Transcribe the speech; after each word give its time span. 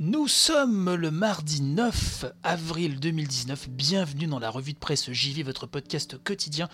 Nous 0.00 0.26
sommes 0.26 0.92
le 0.92 1.12
mardi 1.12 1.62
9 1.62 2.24
avril 2.42 2.98
2019. 2.98 3.68
Bienvenue 3.68 4.26
dans 4.26 4.40
la 4.40 4.50
revue 4.50 4.72
de 4.72 4.78
presse 4.78 5.12
JV, 5.12 5.44
votre 5.44 5.68
podcast 5.68 6.18
quotidien 6.24 6.68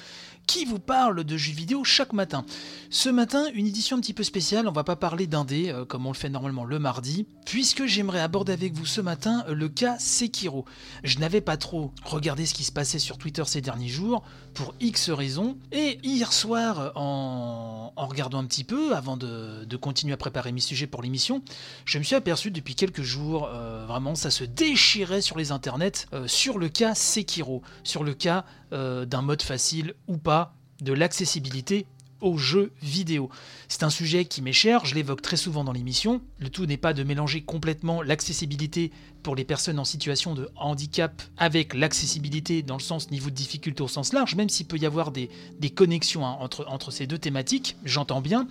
qui 0.47 0.65
vous 0.65 0.79
parle 0.79 1.23
de 1.23 1.37
jeux 1.37 1.53
vidéo 1.53 1.85
chaque 1.85 2.15
matin. 2.15 2.47
Ce 2.89 3.11
matin, 3.11 3.45
une 3.55 3.67
édition 3.67 3.99
un 3.99 4.01
petit 4.01 4.15
peu 4.15 4.25
spéciale. 4.25 4.67
On 4.67 4.73
va 4.73 4.85
pas 4.85 4.97
parler 4.97 5.27
d'indé 5.27 5.69
euh, 5.69 5.85
comme 5.85 6.07
on 6.07 6.13
le 6.13 6.17
fait 6.17 6.31
normalement 6.31 6.65
le 6.65 6.79
mardi, 6.79 7.27
puisque 7.45 7.85
j'aimerais 7.85 8.21
aborder 8.21 8.53
avec 8.53 8.73
vous 8.73 8.87
ce 8.87 9.03
matin 9.03 9.45
le 9.49 9.69
cas 9.69 9.97
Sekiro. 9.99 10.65
Je 11.05 11.19
n'avais 11.19 11.43
pas 11.43 11.59
trop 11.59 11.93
regardé 12.05 12.47
ce 12.47 12.55
qui 12.55 12.65
se 12.65 12.73
passait 12.73 12.99
sur 12.99 13.19
Twitter 13.19 13.45
ces 13.47 13.61
derniers 13.61 13.89
jours 13.89 14.25
pour 14.55 14.75
X 14.81 15.11
raisons. 15.11 15.59
Et 15.73 16.01
hier 16.03 16.33
soir, 16.33 16.93
en, 16.97 17.93
en 17.95 18.07
regardant 18.07 18.39
un 18.39 18.47
petit 18.47 18.65
peu, 18.65 18.97
avant 18.97 19.17
de, 19.17 19.65
de 19.65 19.77
continuer 19.77 20.15
à 20.15 20.17
préparer 20.17 20.53
mes 20.53 20.61
sujets 20.61 20.87
pour 20.87 21.03
l'émission, 21.03 21.43
je 21.85 21.99
me 21.99 22.03
suis 22.03 22.17
aperçu 22.17 22.51
depuis 22.51 22.75
quelques 22.75 23.03
jours, 23.03 23.10
euh, 23.19 23.85
vraiment, 23.87 24.15
ça 24.15 24.31
se 24.31 24.45
déchirait 24.45 25.21
sur 25.21 25.39
les 25.39 25.53
internets 25.53 26.07
euh, 26.13 26.27
sur 26.27 26.59
le 26.59 26.69
cas 26.69 26.95
Sekiro, 26.95 27.63
sur 27.83 28.05
le 28.05 28.15
cas 28.15 28.45
euh, 28.73 29.05
d'un 29.05 29.23
mode 29.23 29.43
facile 29.43 29.95
ou 30.09 30.17
pas, 30.17 30.55
de 30.81 30.93
l'accessibilité 30.93 31.87
aux 32.21 32.37
jeux 32.37 32.73
vidéo. 32.83 33.31
C'est 33.69 33.83
un 33.83 33.91
sujet 33.91 34.25
qui 34.25 34.43
m'est 34.43 34.53
cher, 34.53 34.85
je 34.85 34.95
l'évoque 34.95 35.23
très 35.23 35.37
souvent 35.37 35.65
dans 35.65 35.73
l'émission. 35.73 36.21
Le 36.39 36.49
tout 36.49 36.67
n'est 36.67 36.77
pas 36.77 36.93
de 36.93 37.03
mélanger 37.03 37.43
complètement 37.43 38.03
l'accessibilité 38.03 38.91
pour 39.23 39.37
les 39.37 39.45
personnes 39.45 39.79
en 39.79 39.85
situation 39.85 40.35
de 40.35 40.49
handicap 40.57 41.23
avec 41.37 41.75
l'accessibilité 41.75 42.63
dans 42.63 42.77
le 42.77 42.83
sens 42.83 43.11
niveau 43.11 43.31
de 43.31 43.35
difficulté 43.35 43.83
au 43.83 43.89
sens 43.89 44.13
large, 44.13 44.35
même 44.35 44.49
s'il 44.49 44.67
peut 44.67 44.79
y 44.79 44.87
avoir 44.87 45.11
des, 45.11 45.29
connexions 45.75 46.27
hein, 46.27 46.37
entre, 46.41 46.91
ces 46.91 47.07
deux 47.07 47.19
thématiques, 47.19 47.77
j'entends 47.85 48.21
bien. 48.21 48.47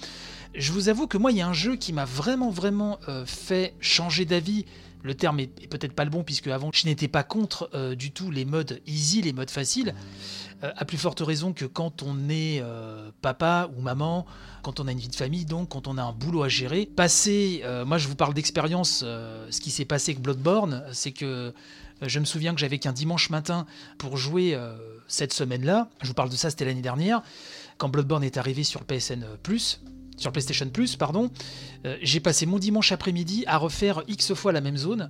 Je 0.55 0.71
vous 0.71 0.89
avoue 0.89 1.07
que 1.07 1.17
moi, 1.17 1.31
il 1.31 1.37
y 1.37 1.41
a 1.41 1.47
un 1.47 1.53
jeu 1.53 1.75
qui 1.75 1.93
m'a 1.93 2.05
vraiment, 2.05 2.49
vraiment 2.49 2.99
euh, 3.07 3.25
fait 3.25 3.75
changer 3.79 4.25
d'avis. 4.25 4.65
Le 5.01 5.15
terme 5.15 5.39
est, 5.39 5.51
est 5.61 5.67
peut-être 5.67 5.93
pas 5.93 6.03
le 6.03 6.09
bon, 6.09 6.23
puisque 6.23 6.47
avant, 6.47 6.71
je 6.73 6.85
n'étais 6.85 7.07
pas 7.07 7.23
contre 7.23 7.69
euh, 7.73 7.95
du 7.95 8.11
tout 8.11 8.31
les 8.31 8.45
modes 8.45 8.81
easy, 8.87 9.21
les 9.21 9.33
modes 9.33 9.51
faciles. 9.51 9.93
Euh, 10.63 10.71
à 10.75 10.83
plus 10.83 10.97
forte 10.97 11.21
raison 11.21 11.53
que 11.53 11.65
quand 11.65 12.03
on 12.03 12.29
est 12.29 12.59
euh, 12.61 13.11
papa 13.21 13.69
ou 13.77 13.81
maman, 13.81 14.25
quand 14.61 14.81
on 14.81 14.87
a 14.87 14.91
une 14.91 14.99
vie 14.99 15.07
de 15.07 15.15
famille, 15.15 15.45
donc 15.45 15.69
quand 15.69 15.87
on 15.87 15.97
a 15.97 16.03
un 16.03 16.11
boulot 16.11 16.43
à 16.43 16.49
gérer. 16.49 16.85
Passer, 16.85 17.61
euh, 17.63 17.85
moi 17.85 17.97
je 17.97 18.07
vous 18.07 18.15
parle 18.15 18.33
d'expérience, 18.33 18.99
ce 18.99 19.61
qui 19.61 19.71
s'est 19.71 19.85
passé 19.85 20.11
avec 20.11 20.21
Bloodborne, 20.21 20.83
c'est 20.91 21.11
que 21.11 21.53
je 22.01 22.19
me 22.19 22.25
souviens 22.25 22.53
que 22.53 22.59
j'avais 22.59 22.77
qu'un 22.77 22.93
dimanche 22.93 23.29
matin 23.29 23.65
pour 23.97 24.17
jouer 24.17 24.57
cette 25.07 25.33
semaine-là. 25.33 25.89
Je 26.01 26.07
vous 26.07 26.13
parle 26.13 26.29
de 26.29 26.35
ça, 26.35 26.49
c'était 26.49 26.65
l'année 26.65 26.81
dernière, 26.81 27.21
quand 27.77 27.89
Bloodborne 27.89 28.23
est 28.23 28.37
arrivé 28.37 28.63
sur 28.63 28.83
PSN. 28.83 29.25
Sur 30.19 30.33
PlayStation 30.33 30.69
Plus, 30.69 30.97
pardon, 30.97 31.31
euh, 31.85 31.97
j'ai 32.01 32.19
passé 32.19 32.45
mon 32.45 32.59
dimanche 32.59 32.91
après-midi 32.91 33.45
à 33.47 33.57
refaire 33.57 34.03
X 34.07 34.33
fois 34.33 34.51
la 34.51 34.59
même 34.59 34.77
zone. 34.77 35.09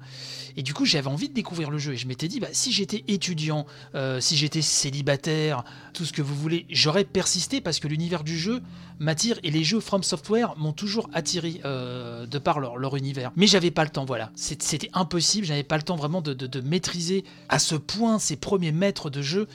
Et 0.56 0.62
du 0.62 0.74
coup, 0.74 0.86
j'avais 0.86 1.08
envie 1.08 1.30
de 1.30 1.34
découvrir 1.34 1.72
le 1.72 1.80
jeu. 1.80 1.94
Et 1.94 1.98
je 1.98 2.08
m'étais 2.08 2.28
dit, 2.28 2.40
bah, 2.40 2.50
si 2.52 2.72
j'étais 2.72 3.04
étudiant, 3.08 3.66
euh, 3.96 4.22
si 4.22 4.38
j'étais 4.38 4.62
célibataire, 4.62 5.64
tout 5.94 6.06
ce 6.06 6.14
que 6.14 6.22
vous 6.22 6.36
voulez, 6.36 6.68
j'aurais 6.70 7.06
persisté 7.06 7.60
parce 7.60 7.80
que 7.80 7.88
l'univers 7.88 8.24
du 8.24 8.38
jeu 8.38 8.62
m'attire 9.00 9.40
et 9.44 9.50
les 9.50 9.64
jeux 9.64 9.80
From 9.80 10.04
Software 10.04 10.56
m'ont 10.58 10.74
toujours 10.74 11.10
attiré 11.12 11.60
euh, 11.66 12.28
de 12.28 12.38
par 12.38 12.60
leur, 12.60 12.96
univers. 12.96 13.32
Mais 13.36 13.48
j'avais 13.48 13.72
pas 13.72 13.84
le 13.84 13.90
temps, 13.90 14.06
voilà. 14.06 14.32
C'était 14.36 14.90
impossible, 14.94 15.48
j'avais 15.48 15.64
pas 15.64 15.78
le 15.78 15.84
temps 15.84 15.96
vraiment 15.96 16.22
de 16.22 16.62
maîtriser 16.62 17.24
à 17.50 17.58
ce 17.58 17.76
point 17.76 18.20
ces 18.20 18.36
premiers 18.36 18.72
maîtres 18.72 19.10
de 19.10 19.22
jeu. 19.22 19.48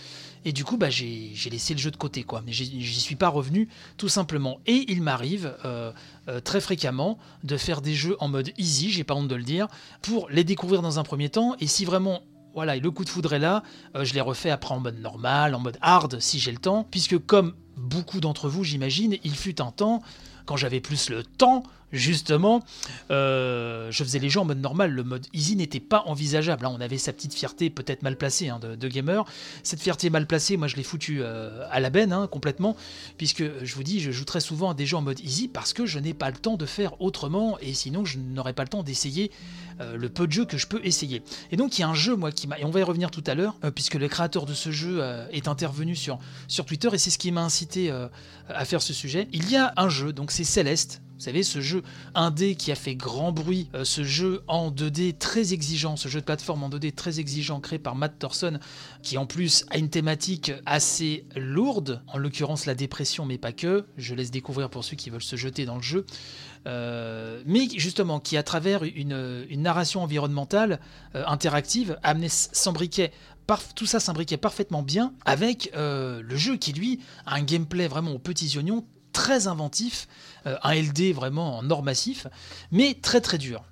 Et 0.45 0.53
du 0.53 0.65
coup, 0.65 0.77
bah, 0.77 0.91
j'ai 0.91 1.35
laissé 1.51 1.75
le 1.75 1.81
jeu 1.81 1.91
de 1.91 1.97
côté, 1.97 2.23
quoi. 2.23 2.43
Mais 2.45 2.53
j'y 2.53 3.01
suis 3.01 3.17
pas 3.17 3.29
revenu, 3.29 3.69
tout 3.97 4.09
simplement. 4.09 4.61
Et 4.67 4.85
il 4.89 5.03
m'arrive 5.03 5.57
euh, 5.65 5.93
euh, 6.29 6.41
très 6.41 6.61
fréquemment 6.61 7.19
de 7.45 7.57
faire 7.57 7.81
des 7.81 7.95
jeux 7.95 8.17
en 8.21 8.29
mode 8.29 8.51
easy, 8.59 8.91
j'ai 8.91 9.05
pas 9.05 9.15
honte 9.15 9.29
de 9.29 9.35
le 9.35 9.43
dire, 9.43 9.69
pour 10.03 10.29
les 10.31 10.45
découvrir 10.45 10.83
dans 10.83 10.99
un 10.99 11.03
premier 11.03 11.31
temps. 11.31 11.57
Et 11.61 11.67
si 11.67 11.85
vraiment 11.85 12.23
voilà, 12.55 12.77
et 12.77 12.81
le 12.81 12.91
coup 12.93 13.05
de 13.05 13.09
foudre 13.09 13.33
est 13.33 13.41
là, 13.41 13.65
euh, 13.97 14.05
je 14.05 14.15
les 14.15 14.21
refais 14.21 14.51
après 14.51 14.75
en 14.75 14.81
mode 14.81 15.01
normal, 15.01 15.57
en 15.57 15.59
mode 15.59 15.77
hard 15.81 16.21
si 16.21 16.39
j'ai 16.39 16.53
le 16.53 16.59
temps, 16.59 16.87
puisque 16.89 17.19
comme 17.19 17.55
beaucoup 17.77 18.21
d'entre 18.21 18.49
vous, 18.49 18.65
j'imagine, 18.65 19.17
il 19.25 19.35
fut 19.35 19.61
un 19.61 19.71
temps, 19.71 20.03
quand 20.47 20.57
j'avais 20.57 20.81
plus 20.81 21.11
le 21.11 21.23
temps, 21.25 21.65
justement, 21.95 22.63
euh, 23.11 23.91
je 23.91 24.05
faisais 24.05 24.19
les 24.19 24.29
jeux 24.29 24.41
en 24.41 24.45
mode 24.45 24.61
normal. 24.61 24.91
Le 24.91 25.05
mode 25.05 25.27
easy 25.33 25.57
n'était 25.57 25.81
pas 25.81 26.03
envisageable. 26.07 26.67
hein. 26.67 26.73
On 26.75 26.81
avait 26.81 26.99
sa 26.99 27.13
petite 27.13 27.33
fierté, 27.33 27.71
peut-être 27.71 28.03
mal 28.03 28.17
placée, 28.17 28.49
hein, 28.49 28.59
de, 28.61 28.89
gamer. 28.89 29.25
Cette 29.63 29.81
fierté 29.81 30.11
mal 30.11 30.27
placée, 30.27 30.57
moi, 30.57 30.67
je 30.69 30.77
l'ai 30.77 30.83
foutue 30.83 31.21
euh, 31.23 31.67
à 31.71 31.81
la 31.81 31.91
benne, 31.91 32.13
hein, 32.13 32.27
complètement, 32.27 32.77
puisque 33.17 33.45
je 33.63 33.75
vous 33.75 33.83
dis, 33.83 34.01
je 34.01 34.11
joue 34.11 34.25
très 34.25 34.41
souvent 34.41 34.71
à 34.71 34.75
des 34.75 34.87
jeux 34.87 34.97
en 34.97 35.03
mode 35.03 35.21
easy 35.21 35.49
parce 35.49 35.73
que 35.73 35.87
je 35.87 35.99
n'ai 35.99 36.15
pas 36.15 36.31
le 36.31 36.37
temps 36.37 36.57
de 36.57 36.67
faire 36.67 37.01
autrement, 37.01 37.59
et 37.61 37.73
sinon, 37.73 38.05
je 38.05 38.19
n'aurais 38.19 38.53
pas 38.53 38.65
le 38.65 38.69
temps 38.69 38.83
d'essayer 38.83 39.31
euh, 39.81 39.97
le 39.97 40.09
peu 40.09 40.27
de 40.27 40.33
jeux 40.33 40.45
que 40.45 40.59
je 40.59 40.67
peux 40.67 40.81
essayer. 40.85 41.23
Et 41.53 41.57
donc, 41.57 41.79
il 41.79 41.83
y 41.83 41.85
a 41.85 41.89
un 41.89 41.95
jeu, 41.95 42.17
moi, 42.17 42.33
qui 42.33 42.47
m'a. 42.47 42.59
Et 42.59 42.65
on 42.65 42.71
va 42.71 42.81
y 42.81 42.85
revenir 42.85 43.11
tout 43.11 43.25
à 43.27 43.35
l'heure, 43.35 43.55
puisque 43.75 43.95
le 43.95 44.09
créateur 44.09 44.47
de 44.47 44.55
ce 44.55 44.71
jeu 44.71 45.03
est 45.33 45.49
intervenu 45.49 45.97
sur, 45.97 46.19
sur 46.49 46.65
Twitter, 46.65 46.89
et 46.93 46.99
c'est 46.99 47.11
ce 47.11 47.19
qui 47.19 47.33
m'a 47.33 47.43
incité 47.43 47.64
euh, 47.77 48.09
à 48.49 48.65
faire 48.65 48.83
ce 48.83 48.93
sujet. 48.93 49.29
Il 49.33 49.51
y 49.51 49.57
a 49.57 49.73
un 49.77 49.89
jeu, 49.89 50.13
donc 50.13 50.31
c'est 50.31 50.45
Céleste. 50.45 51.01
Vous 51.25 51.31
savez, 51.31 51.43
ce 51.43 51.63
jeu 51.63 51.83
indé 52.15 52.55
qui 52.55 52.71
a 52.71 52.75
fait 52.75 52.95
grand 52.95 53.33
bruit, 53.33 53.71
euh, 53.75 53.87
ce 53.87 54.05
jeu 54.05 54.43
en 54.47 54.71
2D 54.71 55.17
très 55.17 55.55
exigeant, 55.55 55.97
ce 55.97 56.07
jeu 56.07 56.21
de 56.21 56.25
plateforme 56.27 56.65
en 56.65 56.69
2D 56.69 56.93
très 56.93 57.19
exigeant 57.19 57.61
créé 57.61 57.79
par 57.79 57.95
Matt 57.95 58.19
Thorson, 58.19 58.59
qui 59.03 59.17
en 59.17 59.25
plus 59.25 59.65
a 59.71 59.79
une 59.79 59.89
thématique 59.89 60.53
assez 60.67 61.25
lourde, 61.35 62.03
en 62.09 62.19
l'occurrence 62.19 62.67
la 62.67 62.75
dépression, 62.75 63.25
mais 63.25 63.39
pas 63.39 63.53
que. 63.53 63.87
Je 63.97 64.15
laisse 64.15 64.31
découvrir 64.31 64.69
pour 64.69 64.85
ceux 64.85 64.97
qui 64.97 65.09
veulent 65.09 65.23
se 65.23 65.37
jeter 65.37 65.65
dans 65.65 65.77
le 65.77 65.83
jeu. 65.83 66.05
Euh, 66.67 67.43
mais 67.47 67.69
justement, 67.75 68.21
qui 68.21 68.37
à 68.37 68.43
travers 68.43 68.83
une, 68.83 69.47
narration 69.51 70.03
environnementale 70.03 70.79
euh, 71.15 71.25
interactive, 71.27 71.99
amenait 72.03 72.29
s'embriquait 72.29 73.13
par- 73.47 73.73
tout 73.73 73.87
ça 73.87 73.99
s'imbriquait 73.99 74.37
parfaitement 74.37 74.83
bien 74.83 75.15
avec 75.25 75.71
le 75.75 76.37
jeu 76.37 76.59
qui 76.59 76.75
lui 76.75 77.01
a 77.25 77.37
un 77.37 77.43
gameplay 77.43 77.89
vraiment 77.89 78.13
aux 78.13 78.19
petits 78.19 78.59
oignons 78.59 78.85
très 79.15 79.47
inventif, 79.47 80.07
euh, 80.47 80.59
un 80.63 80.75
LD 80.75 81.15
vraiment 81.15 81.57
en 81.57 81.71
or 81.71 81.83
massif, 81.83 82.27
mais 82.71 82.93
très 83.01 83.23
très 83.23 83.39
dur. 83.39 83.65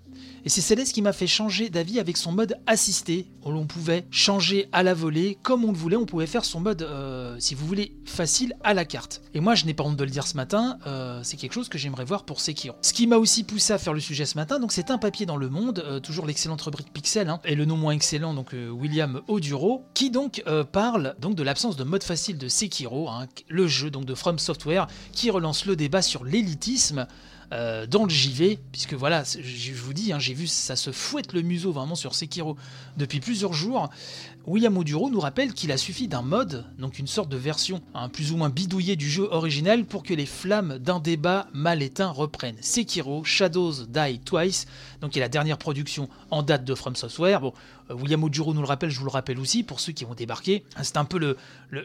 Et 0.44 0.48
c'est 0.48 0.60
Céleste 0.60 0.92
qui 0.92 1.02
m'a 1.02 1.12
fait 1.12 1.28
changer 1.28 1.70
d'avis 1.70 2.00
avec 2.00 2.16
son 2.16 2.32
mode 2.32 2.58
assisté, 2.66 3.28
où 3.44 3.52
l'on 3.52 3.66
pouvait 3.66 4.06
changer 4.10 4.68
à 4.72 4.82
la 4.82 4.92
volée, 4.92 5.38
comme 5.40 5.64
on 5.64 5.70
le 5.70 5.78
voulait, 5.78 5.96
on 5.96 6.04
pouvait 6.04 6.26
faire 6.26 6.44
son 6.44 6.58
mode, 6.58 6.82
euh, 6.82 7.36
si 7.38 7.54
vous 7.54 7.64
voulez, 7.64 7.92
facile 8.04 8.56
à 8.64 8.74
la 8.74 8.84
carte. 8.84 9.22
Et 9.34 9.40
moi, 9.40 9.54
je 9.54 9.66
n'ai 9.66 9.74
pas 9.74 9.84
honte 9.84 9.96
de 9.96 10.02
le 10.02 10.10
dire 10.10 10.26
ce 10.26 10.36
matin, 10.36 10.78
euh, 10.86 11.20
c'est 11.22 11.36
quelque 11.36 11.52
chose 11.52 11.68
que 11.68 11.78
j'aimerais 11.78 12.04
voir 12.04 12.24
pour 12.24 12.40
Sekiro. 12.40 12.74
Ce 12.82 12.92
qui 12.92 13.06
m'a 13.06 13.18
aussi 13.18 13.44
poussé 13.44 13.72
à 13.72 13.78
faire 13.78 13.92
le 13.92 14.00
sujet 14.00 14.26
ce 14.26 14.36
matin, 14.36 14.58
donc 14.58 14.72
c'est 14.72 14.90
un 14.90 14.98
papier 14.98 15.26
dans 15.26 15.36
Le 15.36 15.48
Monde, 15.48 15.84
euh, 15.86 16.00
toujours 16.00 16.26
l'excellente 16.26 16.62
rubrique 16.62 16.92
Pixel, 16.92 17.28
hein, 17.28 17.40
et 17.44 17.54
le 17.54 17.64
non 17.64 17.76
moins 17.76 17.92
excellent, 17.92 18.34
donc 18.34 18.52
William 18.52 19.22
Oduro, 19.28 19.84
qui 19.94 20.10
donc 20.10 20.42
parle 20.72 21.14
donc 21.20 21.36
de 21.36 21.42
l'absence 21.42 21.76
de 21.76 21.84
mode 21.84 22.02
facile 22.02 22.36
de 22.36 22.48
Sekiro, 22.48 23.08
hein, 23.08 23.28
le 23.48 23.68
jeu 23.68 23.90
donc 23.90 24.04
de 24.06 24.14
From 24.14 24.38
Software, 24.38 24.88
qui 25.12 25.30
relance 25.30 25.66
le 25.66 25.76
débat 25.76 26.02
sur 26.02 26.24
l'élitisme 26.24 27.06
euh, 27.52 27.86
dans 27.86 28.04
le 28.04 28.10
JV, 28.10 28.58
puisque 28.72 28.94
voilà, 28.94 29.24
je 29.24 29.72
vous 29.74 29.92
dis, 29.92 30.12
hein, 30.12 30.18
j'ai 30.18 30.32
vu 30.32 30.46
ça 30.46 30.74
se 30.74 30.90
fouette 30.90 31.34
le 31.34 31.42
museau 31.42 31.70
vraiment 31.70 31.94
sur 31.94 32.14
Sekiro 32.14 32.56
depuis 32.96 33.20
plusieurs 33.20 33.52
jours. 33.52 33.90
William 34.46 34.76
Oduro 34.76 35.08
nous 35.08 35.20
rappelle 35.20 35.54
qu'il 35.54 35.70
a 35.70 35.76
suffi 35.76 36.08
d'un 36.08 36.22
mode, 36.22 36.64
donc 36.78 36.98
une 36.98 37.06
sorte 37.06 37.28
de 37.28 37.36
version 37.36 37.80
hein, 37.94 38.08
plus 38.08 38.32
ou 38.32 38.36
moins 38.36 38.48
bidouillée 38.48 38.96
du 38.96 39.08
jeu 39.08 39.28
original 39.30 39.84
pour 39.84 40.02
que 40.02 40.14
les 40.14 40.26
flammes 40.26 40.78
d'un 40.78 40.98
débat 40.98 41.46
mal 41.52 41.80
éteint 41.80 42.10
reprennent. 42.10 42.56
Sekiro, 42.60 43.22
Shadows 43.22 43.86
Die 43.88 44.18
Twice, 44.24 44.66
donc 45.00 45.12
qui 45.12 45.18
est 45.18 45.22
la 45.22 45.28
dernière 45.28 45.58
production 45.58 46.08
en 46.30 46.42
date 46.42 46.64
de 46.64 46.74
From 46.74 46.96
Software. 46.96 47.40
Bon, 47.40 47.52
euh, 47.90 47.94
William 47.94 48.22
Oduro 48.24 48.52
nous 48.52 48.62
le 48.62 48.66
rappelle, 48.66 48.90
je 48.90 48.98
vous 48.98 49.04
le 49.04 49.10
rappelle 49.10 49.38
aussi 49.38 49.62
pour 49.62 49.80
ceux 49.80 49.92
qui 49.92 50.04
vont 50.04 50.14
débarquer. 50.14 50.64
C'est 50.82 50.96
un 50.96 51.04
peu 51.04 51.18
le, 51.18 51.36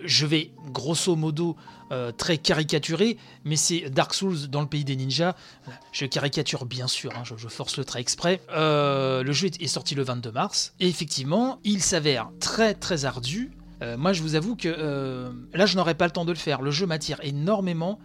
je 0.04 0.26
vais 0.26 0.52
grosso 0.72 1.16
modo 1.16 1.56
euh, 1.92 2.12
très 2.12 2.38
caricaturé, 2.38 3.18
mais 3.46 3.56
c'est 3.56 3.90
Dark 3.90 4.14
Souls 4.14 4.50
dans 4.50 4.62
le 4.62 4.68
pays 4.68 4.84
des 4.84 4.96
ninjas. 4.96 5.36
Je 5.92 6.06
caricature 6.06 6.66
bien 6.66 6.88
sûr, 6.88 7.12
hein, 7.16 7.24
je, 7.24 7.48
force 7.48 7.78
le 7.78 7.86
trait 7.86 8.02
exprès. 8.02 8.42
Euh, 8.52 9.24
le 9.24 9.32
jeu 9.32 9.48
est, 9.48 9.68
sorti 9.68 9.96
le 9.96 10.04
22 10.04 10.32
mars, 10.32 10.74
et 10.80 10.88
effectivement, 10.88 11.60
il 11.64 11.82
s'avère 11.82 12.30
très 12.74 13.06
ardu. 13.06 13.52
Euh, 13.82 13.98
moi, 13.98 14.14
je 14.14 14.22
vous 14.22 14.36
avoue 14.36 14.56
que 14.56 14.68
euh, 14.68 15.32
là, 15.54 15.66
je 15.66 15.76
n'aurais 15.76 15.96
pas 15.96 16.06
le 16.06 16.12
temps 16.12 16.26
de 16.26 16.32
le 16.32 16.38
faire. 16.38 16.62
Le 16.62 16.72
jeu 16.72 16.86
m'attire 16.86 17.20
énormément, 17.22 18.00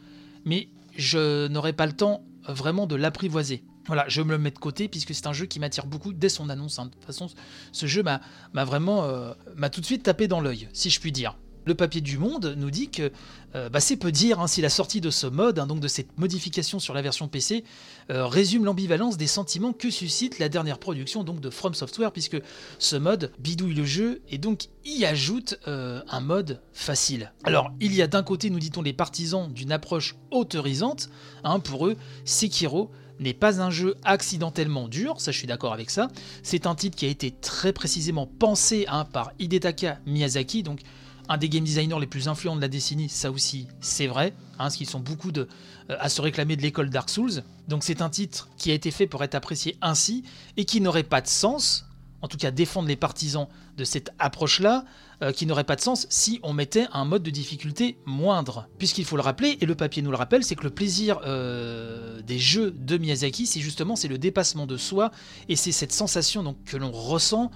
mais 0.44 0.68
je 0.96 1.48
n'aurais 1.48 1.72
pas 1.72 1.86
le 1.86 1.92
temps 1.92 2.22
euh, 2.48 2.52
vraiment 2.52 2.86
de 2.86 2.96
l'apprivoiser. 2.96 3.64
Voilà, 3.86 4.04
je 4.08 4.22
me 4.22 4.30
le 4.30 4.38
mets 4.38 4.50
de 4.50 4.58
côté 4.58 4.86
puisque 4.88 5.14
c'est 5.14 5.26
un 5.26 5.32
jeu 5.32 5.46
qui 5.46 5.58
m'attire 5.58 5.86
beaucoup 5.86 6.12
dès 6.12 6.28
son 6.28 6.50
annonce. 6.50 6.78
hein. 6.78 6.86
De 6.86 6.90
toute 6.90 7.04
façon, 7.04 7.26
ce 7.72 7.86
jeu 7.86 8.02
m'a 8.02 8.20
vraiment 8.64 9.08
m'a 9.56 9.70
tout 9.70 9.80
de 9.80 9.86
suite 9.86 10.04
tapé 10.04 10.28
dans 10.28 10.40
l'œil, 10.40 10.68
si 10.72 10.88
je 10.88 11.00
puis 11.00 11.10
dire. 11.10 11.36
Le 11.64 11.74
papier 11.74 12.00
du 12.00 12.18
Monde 12.18 12.54
nous 12.56 12.70
dit 12.70 12.90
que 12.90 13.12
euh, 13.54 13.68
bah, 13.68 13.80
c'est 13.80 13.96
peu 13.96 14.10
dire 14.10 14.40
hein, 14.40 14.46
si 14.46 14.60
la 14.60 14.70
sortie 14.70 15.00
de 15.00 15.10
ce 15.10 15.26
mode, 15.26 15.58
hein, 15.58 15.66
donc 15.66 15.80
de 15.80 15.88
cette 15.88 16.18
modification 16.18 16.78
sur 16.78 16.94
la 16.94 17.02
version 17.02 17.28
PC, 17.28 17.64
euh, 18.10 18.26
résume 18.26 18.64
l'ambivalence 18.64 19.16
des 19.16 19.26
sentiments 19.26 19.72
que 19.72 19.90
suscite 19.90 20.38
la 20.38 20.48
dernière 20.48 20.78
production 20.78 21.22
donc 21.22 21.40
de 21.40 21.50
From 21.50 21.74
Software, 21.74 22.12
puisque 22.12 22.40
ce 22.78 22.96
mode 22.96 23.32
bidouille 23.38 23.74
le 23.74 23.84
jeu 23.84 24.22
et 24.28 24.38
donc 24.38 24.68
y 24.84 25.04
ajoute 25.04 25.58
euh, 25.68 26.02
un 26.08 26.20
mode 26.20 26.60
facile. 26.72 27.32
Alors 27.44 27.72
il 27.80 27.94
y 27.94 28.02
a 28.02 28.06
d'un 28.06 28.22
côté, 28.22 28.50
nous 28.50 28.58
dit-on, 28.58 28.82
les 28.82 28.92
partisans 28.92 29.52
d'une 29.52 29.72
approche 29.72 30.16
autorisante. 30.30 31.10
hein, 31.44 31.60
pour 31.60 31.86
eux, 31.86 31.96
Sekiro 32.24 32.90
n'est 33.20 33.34
pas 33.34 33.60
un 33.60 33.70
jeu 33.70 33.94
accidentellement 34.04 34.88
dur, 34.88 35.20
ça 35.20 35.30
je 35.30 35.38
suis 35.38 35.46
d'accord 35.46 35.72
avec 35.72 35.90
ça. 35.90 36.08
C'est 36.42 36.66
un 36.66 36.74
titre 36.74 36.96
qui 36.96 37.06
a 37.06 37.08
été 37.08 37.30
très 37.30 37.72
précisément 37.72 38.26
pensé 38.26 38.86
par 39.12 39.32
Hidetaka 39.38 40.00
Miyazaki, 40.06 40.62
donc 40.62 40.80
un 41.32 41.38
des 41.38 41.48
game 41.48 41.64
designers 41.64 41.98
les 41.98 42.06
plus 42.06 42.28
influents 42.28 42.56
de 42.56 42.60
la 42.60 42.68
décennie, 42.68 43.08
ça 43.08 43.30
aussi 43.30 43.66
c'est 43.80 44.06
vrai, 44.06 44.34
hein, 44.54 44.58
parce 44.58 44.76
qu'ils 44.76 44.88
sont 44.88 45.00
beaucoup 45.00 45.32
de, 45.32 45.48
euh, 45.88 45.96
à 45.98 46.10
se 46.10 46.20
réclamer 46.20 46.56
de 46.56 46.62
l'école 46.62 46.90
Dark 46.90 47.08
Souls. 47.08 47.42
Donc 47.68 47.84
c'est 47.84 48.02
un 48.02 48.10
titre 48.10 48.50
qui 48.58 48.70
a 48.70 48.74
été 48.74 48.90
fait 48.90 49.06
pour 49.06 49.24
être 49.24 49.34
apprécié 49.34 49.78
ainsi 49.80 50.24
et 50.58 50.66
qui 50.66 50.82
n'aurait 50.82 51.02
pas 51.02 51.22
de 51.22 51.26
sens, 51.26 51.86
en 52.20 52.28
tout 52.28 52.36
cas 52.36 52.50
défendre 52.50 52.86
les 52.86 52.96
partisans 52.96 53.48
de 53.78 53.84
cette 53.84 54.12
approche-là, 54.18 54.84
euh, 55.22 55.32
qui 55.32 55.46
n'aurait 55.46 55.64
pas 55.64 55.76
de 55.76 55.80
sens 55.80 56.06
si 56.10 56.38
on 56.42 56.52
mettait 56.52 56.86
un 56.92 57.06
mode 57.06 57.22
de 57.22 57.30
difficulté 57.30 57.96
moindre. 58.04 58.68
Puisqu'il 58.76 59.06
faut 59.06 59.16
le 59.16 59.22
rappeler, 59.22 59.56
et 59.62 59.64
le 59.64 59.74
papier 59.74 60.02
nous 60.02 60.10
le 60.10 60.18
rappelle, 60.18 60.44
c'est 60.44 60.54
que 60.54 60.64
le 60.64 60.70
plaisir 60.70 61.18
euh, 61.24 62.20
des 62.20 62.38
jeux 62.38 62.72
de 62.72 62.98
Miyazaki, 62.98 63.46
c'est 63.46 63.60
justement 63.60 63.96
c'est 63.96 64.08
le 64.08 64.18
dépassement 64.18 64.66
de 64.66 64.76
soi 64.76 65.10
et 65.48 65.56
c'est 65.56 65.72
cette 65.72 65.92
sensation 65.92 66.42
donc 66.42 66.62
que 66.66 66.76
l'on 66.76 66.92
ressent 66.92 67.50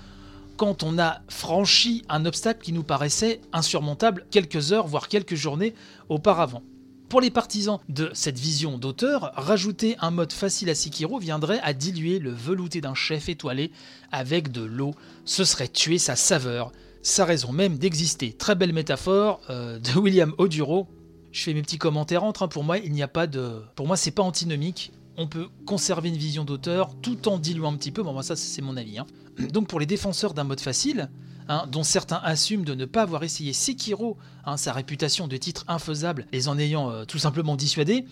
quand 0.56 0.82
on 0.82 0.98
a 0.98 1.20
franchi 1.28 2.02
un 2.08 2.24
obstacle 2.26 2.62
qui 2.62 2.72
nous 2.72 2.82
paraissait 2.82 3.40
insurmontable 3.52 4.26
quelques 4.30 4.72
heures, 4.72 4.86
voire 4.86 5.08
quelques 5.08 5.34
journées 5.34 5.74
auparavant. 6.08 6.62
Pour 7.08 7.20
les 7.20 7.30
partisans 7.30 7.78
de 7.88 8.10
cette 8.14 8.38
vision 8.38 8.78
d'auteur, 8.78 9.30
rajouter 9.36 9.96
un 10.00 10.10
mode 10.10 10.32
facile 10.32 10.70
à 10.70 10.74
Sekiro 10.74 11.20
viendrait 11.20 11.60
à 11.62 11.72
diluer 11.72 12.18
le 12.18 12.30
velouté 12.30 12.80
d'un 12.80 12.94
chef 12.94 13.28
étoilé 13.28 13.70
avec 14.10 14.50
de 14.50 14.62
l'eau. 14.62 14.92
Ce 15.24 15.44
serait 15.44 15.68
tuer 15.68 15.98
sa 15.98 16.16
saveur, 16.16 16.72
sa 17.02 17.24
raison 17.24 17.52
même 17.52 17.78
d'exister. 17.78 18.32
Très 18.32 18.56
belle 18.56 18.72
métaphore 18.72 19.40
euh, 19.50 19.78
de 19.78 19.90
William 20.00 20.34
Oduro. 20.38 20.88
Je 21.30 21.42
fais 21.44 21.54
mes 21.54 21.62
petits 21.62 21.78
commentaires 21.78 22.24
entre. 22.24 22.42
hein. 22.42 22.48
Pour 22.48 22.64
moi, 22.64 22.78
il 22.78 22.92
n'y 22.92 23.02
a 23.04 23.08
pas 23.08 23.28
de. 23.28 23.62
Pour 23.76 23.86
moi, 23.86 23.96
c'est 23.96 24.10
pas 24.10 24.22
antinomique. 24.22 24.90
On 25.16 25.26
peut 25.26 25.48
conserver 25.64 26.08
une 26.10 26.16
vision 26.16 26.44
d'auteur 26.44 26.94
tout 27.00 27.28
en 27.28 27.38
diluant 27.38 27.72
un 27.72 27.76
petit 27.76 27.90
peu. 27.90 28.02
Bon, 28.02 28.12
moi, 28.12 28.22
ça, 28.22 28.36
c'est 28.36 28.62
mon 28.62 28.76
avis. 28.76 28.98
hein. 28.98 29.06
Donc, 29.52 29.68
pour 29.68 29.80
les 29.80 29.86
défenseurs 29.86 30.34
d'un 30.34 30.44
mode 30.44 30.60
facile, 30.60 31.10
hein, 31.48 31.66
dont 31.70 31.82
certains 31.82 32.20
assument 32.22 32.64
de 32.64 32.74
ne 32.74 32.84
pas 32.84 33.02
avoir 33.02 33.22
essayé 33.24 33.52
Sekiro, 33.52 34.16
hein, 34.46 34.56
sa 34.56 34.72
réputation 34.72 35.28
de 35.28 35.36
titre 35.36 35.64
infaisable 35.68 36.26
les 36.32 36.48
en 36.48 36.58
ayant 36.58 36.90
euh, 36.90 37.04
tout 37.04 37.18
simplement 37.18 37.56
dissuadés, 37.56 38.06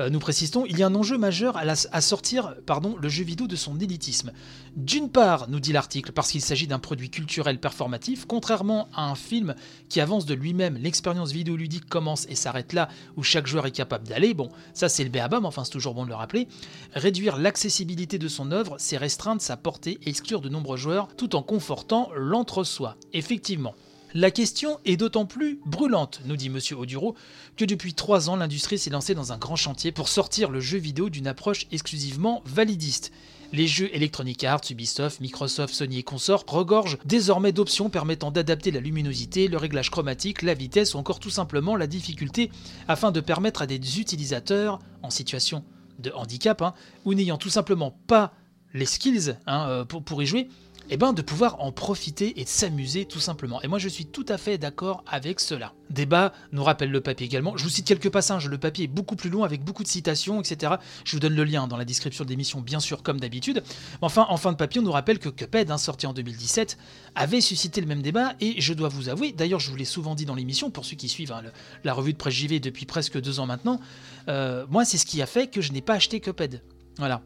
euh, 0.00 0.10
nous 0.10 0.18
précisons, 0.18 0.64
il 0.66 0.78
y 0.78 0.82
a 0.82 0.86
un 0.86 0.94
enjeu 0.94 1.16
majeur 1.18 1.56
à, 1.56 2.00
sortir 2.00 2.56
pardon, 2.66 2.96
le 3.00 3.08
jeu 3.08 3.22
vidéo 3.22 3.46
de 3.46 3.54
son 3.54 3.78
élitisme. 3.78 4.32
D'une 4.76 5.08
part, 5.08 5.48
nous 5.48 5.60
dit 5.60 5.72
l'article, 5.72 6.12
parce 6.12 6.32
qu'il 6.32 6.40
s'agit 6.40 6.66
d'un 6.66 6.80
produit 6.80 7.10
culturel 7.10 7.60
performatif, 7.60 8.24
contrairement 8.26 8.88
à 8.94 9.08
un 9.08 9.14
film 9.14 9.54
qui 9.88 10.00
avance 10.00 10.26
de 10.26 10.34
lui-même, 10.34 10.76
l'expérience 10.76 11.30
vidéoludique 11.30 11.88
commence 11.88 12.26
et 12.28 12.34
s'arrête 12.34 12.72
là 12.72 12.88
où 13.16 13.22
chaque 13.22 13.46
joueur 13.46 13.66
est 13.66 13.70
capable 13.70 14.08
d'aller. 14.08 14.34
Bon, 14.34 14.50
ça 14.72 14.88
c'est 14.88 15.04
le 15.04 15.10
béaba, 15.10 15.38
mais 15.38 15.46
enfin 15.46 15.64
c'est 15.64 15.70
toujours 15.70 15.94
bon 15.94 16.04
de 16.04 16.08
le 16.08 16.16
rappeler. 16.16 16.48
Réduire 16.94 17.36
l'accessibilité 17.36 18.18
de 18.18 18.28
son 18.28 18.50
œuvre, 18.50 18.76
c'est 18.78 18.96
restreindre 18.96 19.42
sa 19.42 19.56
portée 19.56 20.00
et 20.02 20.08
exclure 20.08 20.40
de 20.40 20.48
nombreux 20.48 20.76
joueurs 20.76 21.08
tout 21.16 21.36
en 21.36 21.42
confortant 21.42 22.10
l'entre-soi. 22.16 22.96
Effectivement. 23.12 23.74
La 24.16 24.30
question 24.30 24.78
est 24.84 24.96
d'autant 24.96 25.26
plus 25.26 25.58
brûlante, 25.66 26.20
nous 26.24 26.36
dit 26.36 26.48
Monsieur 26.48 26.76
Oduro, 26.76 27.16
que 27.56 27.64
depuis 27.64 27.94
trois 27.94 28.30
ans, 28.30 28.36
l'industrie 28.36 28.78
s'est 28.78 28.90
lancée 28.90 29.16
dans 29.16 29.32
un 29.32 29.38
grand 29.38 29.56
chantier 29.56 29.90
pour 29.90 30.08
sortir 30.08 30.50
le 30.50 30.60
jeu 30.60 30.78
vidéo 30.78 31.10
d'une 31.10 31.26
approche 31.26 31.66
exclusivement 31.72 32.40
validiste. 32.46 33.10
Les 33.52 33.66
jeux 33.66 33.90
Electronic 33.92 34.44
Arts, 34.44 34.60
Ubisoft, 34.70 35.18
Microsoft, 35.18 35.74
Sony 35.74 35.98
et 35.98 36.02
consorts 36.04 36.44
regorgent 36.46 36.98
désormais 37.04 37.50
d'options 37.50 37.90
permettant 37.90 38.30
d'adapter 38.30 38.70
la 38.70 38.78
luminosité, 38.78 39.48
le 39.48 39.56
réglage 39.56 39.90
chromatique, 39.90 40.42
la 40.42 40.54
vitesse 40.54 40.94
ou 40.94 40.98
encore 40.98 41.18
tout 41.18 41.30
simplement 41.30 41.74
la 41.74 41.88
difficulté 41.88 42.52
afin 42.86 43.10
de 43.10 43.18
permettre 43.18 43.62
à 43.62 43.66
des 43.66 43.98
utilisateurs 43.98 44.78
en 45.02 45.10
situation 45.10 45.64
de 45.98 46.12
handicap 46.12 46.62
hein, 46.62 46.74
ou 47.04 47.14
n'ayant 47.14 47.36
tout 47.36 47.50
simplement 47.50 47.98
pas 48.06 48.32
les 48.74 48.86
skills 48.86 49.36
hein, 49.48 49.66
euh, 49.68 49.84
pour 49.84 50.22
y 50.22 50.26
jouer, 50.26 50.48
eh 50.90 50.96
ben 50.96 51.12
de 51.12 51.22
pouvoir 51.22 51.60
en 51.60 51.72
profiter 51.72 52.40
et 52.40 52.44
de 52.44 52.48
s'amuser 52.48 53.04
tout 53.04 53.20
simplement. 53.20 53.62
Et 53.62 53.68
moi 53.68 53.78
je 53.78 53.88
suis 53.88 54.06
tout 54.06 54.26
à 54.28 54.38
fait 54.38 54.58
d'accord 54.58 55.02
avec 55.06 55.40
cela. 55.40 55.72
Débat 55.90 56.32
nous 56.52 56.64
rappelle 56.64 56.90
le 56.90 57.00
papier 57.00 57.26
également. 57.26 57.56
Je 57.56 57.64
vous 57.64 57.70
cite 57.70 57.86
quelques 57.86 58.10
passages, 58.10 58.48
le 58.48 58.58
papier 58.58 58.84
est 58.84 58.88
beaucoup 58.88 59.16
plus 59.16 59.30
long 59.30 59.44
avec 59.44 59.62
beaucoup 59.62 59.82
de 59.82 59.88
citations, 59.88 60.40
etc. 60.40 60.74
Je 61.04 61.12
vous 61.12 61.20
donne 61.20 61.34
le 61.34 61.44
lien 61.44 61.66
dans 61.66 61.76
la 61.76 61.84
description 61.84 62.24
de 62.24 62.30
l'émission, 62.30 62.60
bien 62.60 62.80
sûr, 62.80 63.02
comme 63.02 63.20
d'habitude. 63.20 63.62
Enfin, 64.00 64.26
en 64.28 64.36
fin 64.36 64.52
de 64.52 64.56
papier, 64.56 64.80
on 64.80 64.84
nous 64.84 64.92
rappelle 64.92 65.18
que 65.18 65.28
Cuphead, 65.28 65.70
hein, 65.70 65.78
sorti 65.78 66.06
en 66.06 66.12
2017, 66.12 66.78
avait 67.14 67.40
suscité 67.40 67.80
le 67.80 67.86
même 67.86 68.02
débat, 68.02 68.34
et 68.40 68.60
je 68.60 68.74
dois 68.74 68.88
vous 68.88 69.08
avouer, 69.08 69.32
d'ailleurs 69.32 69.60
je 69.60 69.70
vous 69.70 69.76
l'ai 69.76 69.84
souvent 69.84 70.14
dit 70.14 70.24
dans 70.24 70.34
l'émission, 70.34 70.70
pour 70.70 70.84
ceux 70.84 70.96
qui 70.96 71.08
suivent 71.08 71.32
hein, 71.32 71.42
la 71.84 71.94
revue 71.94 72.12
de 72.12 72.18
presse 72.18 72.34
JV 72.34 72.60
depuis 72.60 72.86
presque 72.86 73.20
deux 73.20 73.40
ans 73.40 73.46
maintenant, 73.46 73.80
euh, 74.28 74.66
moi 74.70 74.84
c'est 74.84 74.98
ce 74.98 75.06
qui 75.06 75.22
a 75.22 75.26
fait 75.26 75.48
que 75.48 75.60
je 75.60 75.72
n'ai 75.72 75.80
pas 75.80 75.94
acheté 75.94 76.20
Cuphead. 76.20 76.62
Voilà. 76.98 77.22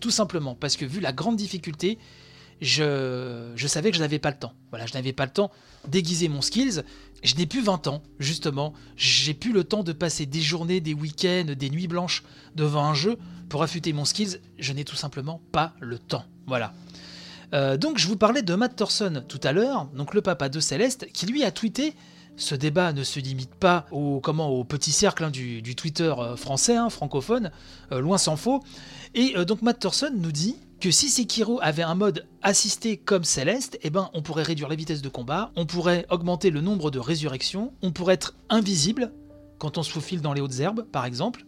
Tout 0.00 0.10
simplement, 0.10 0.54
parce 0.54 0.76
que 0.76 0.84
vu 0.84 1.00
la 1.00 1.12
grande 1.12 1.36
difficulté, 1.36 1.98
je, 2.60 3.66
savais 3.66 3.90
que 3.90 3.96
je 3.96 4.02
n'avais 4.02 4.18
pas 4.18 4.30
le 4.30 4.38
temps. 4.38 4.52
Voilà, 4.70 4.86
je 4.86 4.94
n'avais 4.94 5.12
pas 5.12 5.24
le 5.24 5.32
temps 5.32 5.50
d'aiguiser 5.88 6.28
mon 6.28 6.40
skills. 6.40 6.82
Je 7.22 7.34
n'ai 7.34 7.46
plus 7.46 7.62
20 7.62 7.86
ans, 7.86 8.02
justement. 8.18 8.72
J'ai 8.96 9.34
plus 9.34 9.52
le 9.52 9.64
temps 9.64 9.82
de 9.82 9.92
passer 9.92 10.26
des 10.26 10.40
journées, 10.40 10.80
des 10.80 10.94
week-ends, 10.94 11.52
des 11.56 11.70
nuits 11.70 11.88
blanches 11.88 12.22
devant 12.54 12.84
un 12.84 12.94
jeu 12.94 13.18
pour 13.48 13.62
affûter 13.62 13.92
mon 13.92 14.04
skills. 14.04 14.40
Je 14.58 14.72
n'ai 14.72 14.84
tout 14.84 14.96
simplement 14.96 15.40
pas 15.52 15.74
le 15.80 15.98
temps. 15.98 16.24
Voilà. 16.46 16.72
Euh, 17.54 17.76
donc 17.76 17.98
je 17.98 18.08
vous 18.08 18.16
parlais 18.16 18.42
de 18.42 18.54
Matt 18.54 18.76
Thorson 18.76 19.22
tout 19.28 19.40
à 19.44 19.52
l'heure, 19.52 19.86
donc 19.94 20.14
le 20.14 20.20
papa 20.20 20.48
de 20.48 20.58
Céleste, 20.58 21.06
qui 21.12 21.26
lui 21.26 21.44
a 21.44 21.50
tweeté. 21.50 21.94
Ce 22.38 22.54
débat 22.54 22.92
ne 22.92 23.02
se 23.02 23.18
limite 23.18 23.54
pas 23.54 23.86
au, 23.90 24.20
comment, 24.20 24.50
au 24.50 24.62
petit 24.62 24.92
cercle 24.92 25.24
hein, 25.24 25.30
du, 25.30 25.74
Twitter 25.74 26.12
euh, 26.18 26.36
français, 26.36 26.76
hein, 26.76 26.90
francophone, 26.90 27.50
euh, 27.92 28.00
loin 28.00 28.18
s'en 28.18 28.36
faut. 28.36 28.62
Et 29.14 29.32
donc 29.46 29.62
Matt 29.62 29.78
Thorson 29.78 30.10
nous 30.14 30.32
dit 30.32 30.56
que 30.80 30.90
si 30.90 31.08
Sekiro 31.08 31.58
avait 31.62 31.82
un 31.82 31.94
mode 31.94 32.28
assisté 32.42 32.96
comme 32.96 33.24
Céleste, 33.24 33.78
eh 33.82 33.90
ben, 33.90 34.10
on 34.12 34.22
pourrait 34.22 34.42
réduire 34.42 34.68
la 34.68 34.74
vitesse 34.74 35.02
de 35.02 35.08
combat, 35.08 35.50
on 35.56 35.66
pourrait 35.66 36.06
augmenter 36.10 36.50
le 36.50 36.60
nombre 36.60 36.90
de 36.90 36.98
résurrections, 36.98 37.72
on 37.82 37.92
pourrait 37.92 38.14
être 38.14 38.34
invisible 38.50 39.12
quand 39.58 39.78
on 39.78 39.82
se 39.82 39.90
faufile 39.90 40.20
dans 40.20 40.34
les 40.34 40.40
hautes 40.40 40.60
herbes, 40.60 40.82
par 40.82 41.06
exemple, 41.06 41.46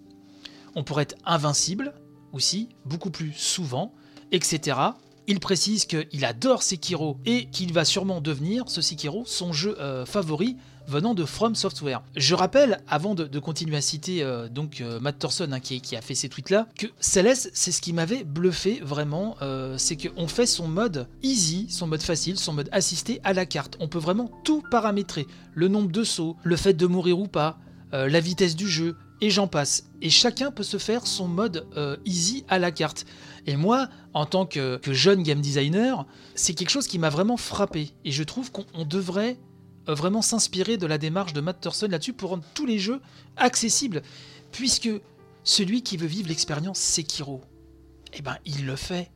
on 0.75 0.85
pourrait 0.85 1.03
être 1.03 1.17
invincible 1.25 1.93
aussi, 2.33 2.69
beaucoup 2.85 3.11
plus 3.11 3.33
souvent, 3.33 3.95
etc. 4.33 4.79
Il 5.31 5.41
précise 5.41 5.85
qu'il 5.85 6.25
adore 6.25 6.63
Sekiro 6.63 7.19
et 7.27 7.51
qu'il 7.51 7.75
va 7.75 7.85
sûrement 7.85 8.23
devenir, 8.23 8.65
ce 8.69 8.81
Sekiro, 8.81 9.25
son 9.27 9.53
jeu 9.53 9.77
euh, 9.79 10.07
favori 10.07 10.57
venant 10.87 11.13
de 11.13 11.27
From 11.27 11.55
Software. 11.55 12.03
Je 12.17 12.35
rappelle, 12.35 12.81
avant 12.89 13.15
de, 13.15 13.39
continuer 13.39 13.77
à 13.77 13.83
citer 13.83 14.23
euh, 14.23 14.49
donc 14.49 14.81
euh, 14.81 14.99
Matt 15.01 15.19
Thorson 15.19 15.53
hein, 15.53 15.61
qui, 15.61 15.95
a 15.95 16.01
fait 16.01 16.15
ces 16.15 16.31
tweets-là, 16.31 16.67
que 16.79 16.87
Celeste, 16.99 17.51
c'est 17.53 17.73
ce 17.73 17.83
qui 17.83 17.93
m'avait 17.93 18.25
bluffé 18.25 18.81
vraiment, 18.83 19.37
c'est 19.77 19.99
qu'on 19.99 20.29
fait 20.29 20.47
son 20.47 20.67
mode 20.67 21.07
easy, 21.23 21.67
son 21.69 21.87
mode 21.87 22.01
facile, 22.01 22.39
son 22.39 22.55
mode 22.55 22.71
assisté 22.73 23.21
à 23.23 23.35
la 23.35 23.45
carte. 23.45 23.77
On 23.81 23.89
peut 23.89 23.99
vraiment 23.99 24.31
tout 24.45 24.63
paramétrer, 24.71 25.27
le 25.53 25.69
nombre 25.69 25.93
de 25.93 26.05
sauts, 26.05 26.37
le 26.43 26.57
fait 26.57 26.73
de 26.73 26.87
mourir 26.87 27.19
ou 27.19 27.29
pas, 27.29 27.59
la 27.93 28.21
vitesse 28.21 28.57
du 28.57 28.67
jeu, 28.67 28.97
et 29.21 29.29
j'en 29.29 29.47
passe. 29.47 29.85
Et 30.01 30.09
chacun 30.09 30.51
peut 30.51 30.63
se 30.63 30.79
faire 30.79 31.07
son 31.07 31.29
mode 31.29 31.67
easy 32.07 32.47
à 32.49 32.59
la 32.59 32.71
carte. 32.71 33.05
Et 33.49 33.57
moi, 33.57 33.89
en 34.13 34.27
tant 34.27 34.45
que, 34.45 34.79
jeune 34.91 35.23
game 35.23 35.41
designer, 35.41 36.05
c'est 36.35 36.53
quelque 36.53 36.69
chose 36.69 36.87
qui 36.87 36.99
m'a 36.99 37.09
vraiment 37.09 37.39
frappé. 37.39 37.95
Et 38.05 38.13
je 38.13 38.23
trouve 38.23 38.53
qu'on 38.53 38.67
on 38.75 38.85
devrait 38.85 39.39
euh, 39.89 39.95
vraiment 39.95 40.21
s'inspirer 40.21 40.77
de 40.77 40.85
la 40.87 40.99
démarche 40.99 41.33
de 41.33 41.41
Matt 41.41 41.63
Thorson 41.63 41.89
là-dessus 41.91 42.13
pour 42.13 42.29
rendre 42.29 42.45
tous 42.53 42.67
les 42.67 42.79
jeux 42.79 43.01
accessibles. 43.39 44.03
Puisque 44.53 44.91
celui 45.45 45.83
qui 45.83 45.97
veut 45.97 46.07
vivre 46.07 46.29
l'expérience 46.29 46.79
Sekiro, 46.79 47.41
eh 48.13 48.21
ben 48.21 48.37
il 48.45 48.67
le 48.67 48.77
fait 48.77 49.11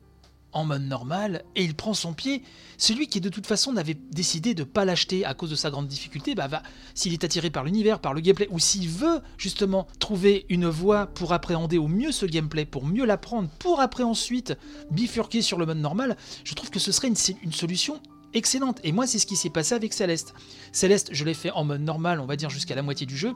en 0.53 0.65
mode 0.65 0.83
normal 0.83 1.45
et 1.57 1.65
il 1.65 1.75
prend 1.75 1.95
son 1.95 2.13
pied. 2.13 2.43
Celui 2.79 3.07
qui 3.07 3.21
de 3.21 3.29
toute 3.29 3.47
façon 3.47 3.73
n'avait 3.73 3.97
décidé 4.11 4.55
de 4.55 4.65
pas 4.65 4.85
l'acheter 4.85 5.25
à 5.25 5.35
cause 5.35 5.51
de 5.51 5.57
sa 5.57 5.71
grande 5.71 5.89
difficulté, 5.89 6.35
bah 6.35 6.49
va, 6.49 6.63
s'il 6.95 7.13
est 7.13 7.25
attiré 7.25 7.51
par 7.51 7.65
l'univers, 7.65 8.01
par 8.01 8.15
le 8.15 8.21
gameplay, 8.21 8.49
ou 8.51 8.59
s'il 8.59 8.89
veut 8.89 9.21
justement 9.39 9.87
trouver 9.99 10.47
une 10.49 10.69
voie 10.69 11.07
pour 11.07 11.33
appréhender 11.33 11.79
au 11.79 11.89
mieux 11.89 12.13
ce 12.13 12.27
gameplay, 12.27 12.65
pour 12.65 12.85
mieux 12.87 13.05
l'apprendre, 13.05 13.49
pour 13.59 13.81
après 13.81 14.03
ensuite 14.03 14.55
bifurquer 14.91 15.43
sur 15.43 15.59
le 15.59 15.67
mode 15.67 15.79
normal, 15.79 16.17
je 16.45 16.55
trouve 16.55 16.71
que 16.71 16.79
ce 16.79 16.93
serait 16.93 17.09
une, 17.09 17.17
une 17.43 17.53
solution 17.53 18.01
excellente. 18.35 18.81
Et 18.85 18.93
moi, 18.93 19.07
c'est 19.07 19.19
ce 19.19 19.27
qui 19.27 19.37
s'est 19.37 19.51
passé 19.51 19.75
avec 19.75 19.93
Céleste. 19.93 20.35
Céleste, 20.73 21.11
je 21.13 21.25
l'ai 21.25 21.35
fait 21.35 21.51
en 21.51 21.65
mode 21.65 21.83
normal, 21.83 22.21
on 22.21 22.27
va 22.27 22.37
dire 22.37 22.51
jusqu'à 22.51 22.75
la 22.75 22.83
moitié 22.83 23.07
du 23.07 23.17
jeu. 23.17 23.33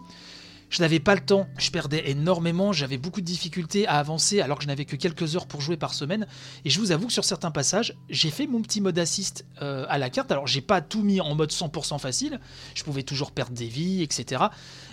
Je 0.69 0.83
n'avais 0.83 0.99
pas 0.99 1.15
le 1.15 1.21
temps, 1.21 1.47
je 1.59 1.71
perdais 1.71 2.11
énormément, 2.11 2.73
j'avais 2.73 2.99
beaucoup 2.99 3.21
de 3.21 3.27
difficultés 3.27 3.87
à 3.87 3.99
avancer 3.99 4.41
alors 4.41 4.59
que 4.59 4.65
je 4.65 4.69
n'avais 4.69 4.85
que 4.85 4.97
quelques 4.97 5.37
heures 5.37 5.47
pour 5.47 5.61
jouer 5.61 5.77
par 5.77 5.95
semaine. 5.95 6.27
Et 6.65 6.71
je 6.71 6.81
vous 6.81 6.91
avoue 6.91 7.07
que 7.07 7.13
sur 7.13 7.25
certains 7.25 7.53
passages, 7.53 7.95
j'ai 8.09 8.31
fait 8.31 8.47
mon 8.47 8.63
petit 8.63 8.81
mode 8.81 8.99
assist 8.99 9.47
euh, 9.63 9.87
à 9.89 9.99
la 9.99 10.11
carte. 10.11 10.33
Alors 10.33 10.47
j'ai 10.47 10.61
pas 10.61 10.81
tout 10.81 11.03
mis 11.03 11.21
en 11.21 11.35
mode 11.35 11.53
100% 11.53 11.99
facile, 12.01 12.41
je 12.75 12.83
pouvais 12.83 13.05
toujours 13.05 13.31
perdre 13.31 13.53
des 13.53 13.69
vies, 13.69 14.03
etc. 14.03 14.45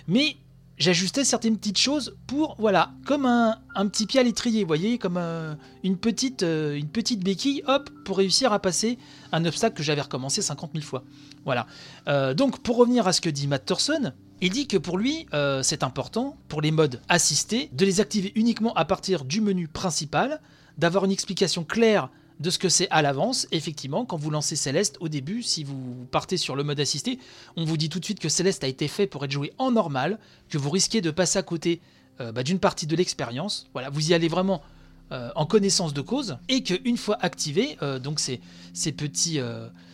Mais 0.08 0.38
j'ajustais 0.78 1.24
certaines 1.24 1.58
petites 1.58 1.80
choses 1.80 2.18
pour, 2.28 2.56
voilà, 2.60 2.92
comme 3.06 3.26
un, 3.26 3.88
petit 3.88 4.06
pied 4.06 4.20
à 4.20 4.24
l'étrier, 4.24 4.62
vous 4.62 4.68
voyez, 4.68 5.00
comme 5.00 5.18
euh, 5.18 5.56
une, 5.84 5.98
petite, 5.98 6.44
euh, 6.44 6.76
une 6.76 6.90
petite 6.90 7.24
béquille, 7.24 7.64
hop, 7.66 7.90
pour 8.06 8.18
réussir 8.18 8.54
à 8.54 8.60
passer 8.60 9.00
un 9.32 9.44
obstacle 9.44 9.76
que 9.76 9.84
j'avais 9.84 10.02
recommencé 10.02 10.44
50 10.44 10.72
000 10.74 10.86
fois. 10.86 11.04
Voilà. 11.46 11.66
Donc 12.36 12.60
pour 12.60 12.78
revenir 12.78 13.06
à 13.06 13.12
ce 13.12 13.20
que 13.20 13.30
dit 13.30 13.48
Matt 13.48 13.66
Thorson, 13.66 14.14
il 14.42 14.52
dit 14.52 14.68
que 14.68 14.78
pour 14.78 14.98
lui, 14.98 15.26
euh, 15.34 15.64
c'est 15.64 15.84
important, 15.84 16.38
pour 16.48 16.62
les 16.62 16.72
modes 16.72 17.02
assistés, 17.08 17.70
de 17.72 17.86
les 17.86 18.02
activer 18.02 18.32
uniquement 18.36 18.74
à 18.74 18.86
partir 18.86 19.26
du 19.26 19.42
menu 19.42 19.68
principal, 19.68 20.42
d'avoir 20.78 21.06
une 21.06 21.12
explication 21.12 21.64
claire 21.64 22.10
de 22.40 22.50
ce 22.50 22.60
que 22.60 22.68
c'est 22.68 22.90
à 22.90 23.02
l'avance. 23.02 23.48
Effectivement, 23.52 24.06
quand 24.06 24.18
vous 24.18 24.30
lancez 24.30 24.56
Céleste, 24.56 24.98
au 25.00 25.08
début, 25.08 25.44
si 25.44 25.64
vous 25.64 26.06
partez 26.12 26.38
sur 26.38 26.56
le 26.56 26.64
mode 26.64 26.80
assisté, 26.80 27.20
on 27.56 27.64
vous 27.64 27.78
dit 27.78 27.90
tout 27.90 28.00
de 28.00 28.06
suite 28.06 28.20
que 28.20 28.30
Céleste 28.30 28.64
a 28.64 28.68
été 28.68 28.88
fait 28.88 29.08
pour 29.08 29.24
être 29.24 29.32
joué 29.32 29.54
en 29.60 29.72
normal, 29.72 30.20
que 30.50 30.58
vous 30.58 30.70
risquez 30.70 31.00
de 31.00 31.12
passer 31.12 31.40
à 31.40 31.44
côté 31.44 31.80
euh, 32.20 32.32
bah, 32.32 32.44
d'une 32.44 32.60
partie 32.60 32.88
de 32.88 32.96
l'expérience. 32.96 33.68
Voilà, 33.74 33.90
vous 33.90 34.12
y 34.12 34.14
allez 34.14 34.28
vraiment 34.28 34.62
euh, 35.12 35.30
en 35.36 35.46
connaissance 35.46 35.94
de 35.94 36.02
cause, 36.02 36.38
et 36.50 36.64
qu'une 36.64 36.98
fois 36.98 37.18
activé, 37.22 37.78
donc 38.02 38.20
ces, 38.20 38.42
petits, 38.92 39.40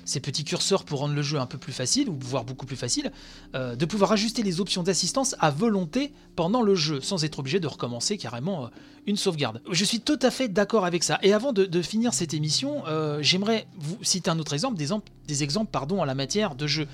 ces 0.09 0.19
petits 0.19 0.43
curseurs 0.43 0.83
pour 0.83 0.99
rendre 0.99 1.13
le 1.13 1.21
jeu 1.21 1.39
un 1.39 1.45
peu 1.45 1.57
plus 1.57 1.71
facile, 1.71 2.09
ou 2.09 2.17
voire 2.19 2.43
beaucoup 2.43 2.65
plus 2.65 2.75
facile, 2.75 3.11
euh, 3.55 3.75
de 3.75 3.85
pouvoir 3.85 4.11
ajuster 4.11 4.41
les 4.41 4.59
options 4.59 4.81
d'assistance 4.81 5.35
à 5.39 5.51
volonté 5.51 6.13
pendant 6.35 6.61
le 6.61 6.75
jeu, 6.75 6.99
sans 6.99 7.23
être 7.23 7.39
obligé 7.39 7.59
de 7.59 7.67
recommencer 7.67 8.17
carrément 8.17 8.65
euh, 8.65 8.69
une 9.05 9.17
sauvegarde. 9.17 9.61
Je 9.71 9.85
suis 9.85 10.01
tout 10.01 10.19
à 10.21 10.31
fait 10.31 10.47
d'accord 10.47 10.85
avec 10.85 11.03
ça. 11.03 11.19
Et 11.21 11.31
avant 11.31 11.53
de, 11.53 11.81
finir 11.81 12.13
cette 12.13 12.33
émission, 12.33 12.83
euh, 12.87 13.19
j'aimerais 13.21 13.67
vous 13.77 13.97
citer 14.01 14.29
un 14.29 14.39
autre 14.39 14.53
exemple, 14.53 14.77
des, 14.77 14.89
des 15.27 15.43
exemples 15.43 15.71
pardon, 15.71 16.01
en 16.01 16.05
la 16.05 16.15
matière 16.15 16.55
de 16.55 16.67
jeux 16.67 16.87